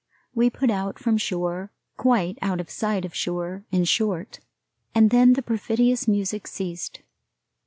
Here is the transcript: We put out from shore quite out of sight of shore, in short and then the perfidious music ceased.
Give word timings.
We 0.33 0.49
put 0.49 0.71
out 0.71 0.97
from 0.97 1.19
shore 1.19 1.71
quite 1.95 2.39
out 2.41 2.59
of 2.59 2.71
sight 2.71 3.05
of 3.05 3.13
shore, 3.13 3.65
in 3.69 3.83
short 3.83 4.39
and 4.95 5.11
then 5.11 5.33
the 5.33 5.43
perfidious 5.43 6.07
music 6.07 6.47
ceased. 6.47 7.01